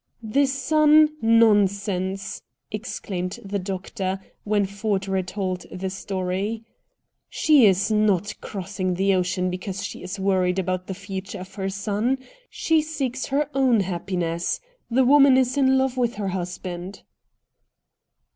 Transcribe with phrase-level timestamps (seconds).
[0.23, 6.63] "The son, nonsense!" exclaimed the doctor, when Ford retold the story.
[7.29, 11.69] "She is not crossing the ocean because she is worried about the future of her
[11.69, 12.17] son.
[12.49, 14.59] She seeks her own happiness.
[14.89, 17.03] The woman is in love with her husband."